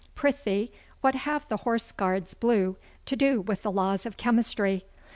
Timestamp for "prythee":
0.15-0.71